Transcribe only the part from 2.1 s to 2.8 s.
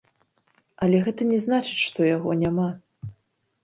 яго няма.